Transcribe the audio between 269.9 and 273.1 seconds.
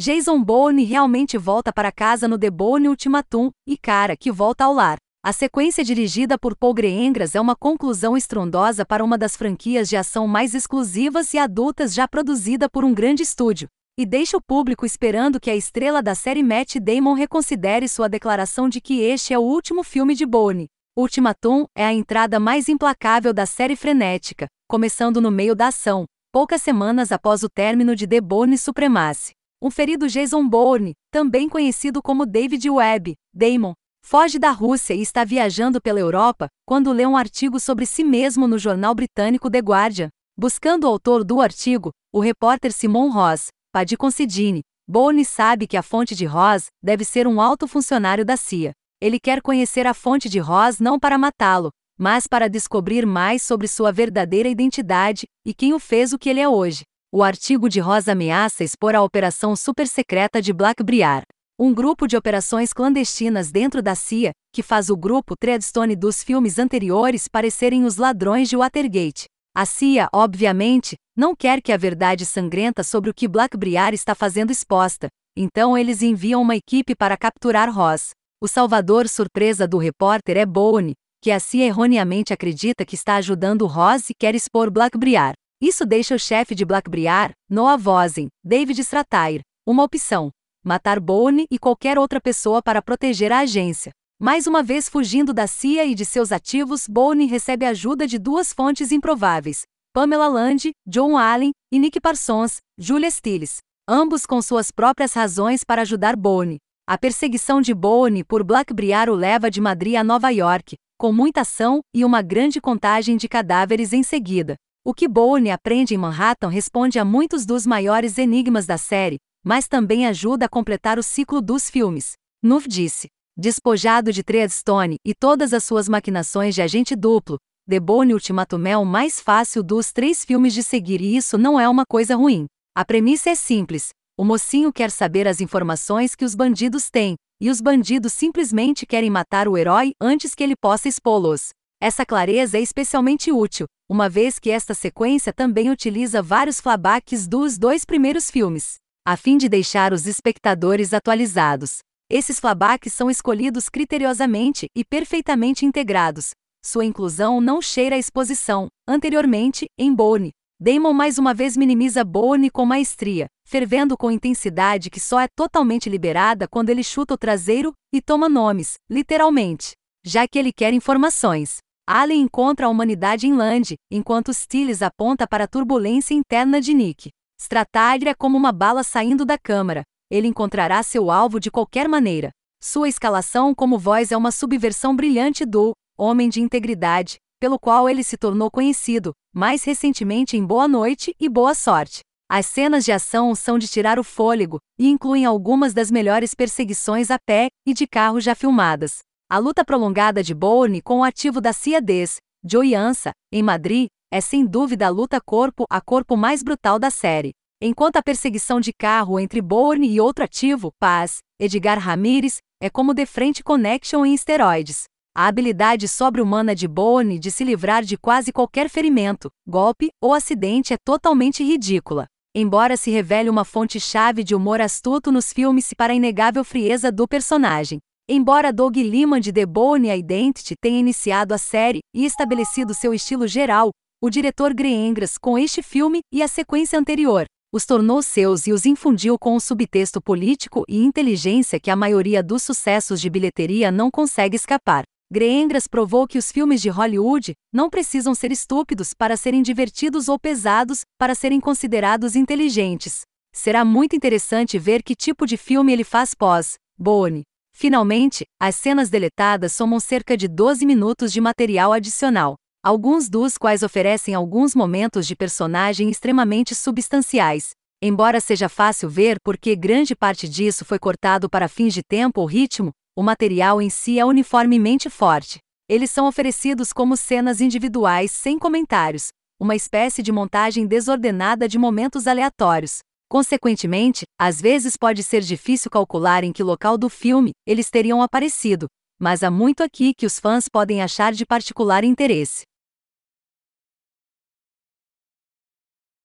parte disso foi cortado para fins de tempo ou ritmo, o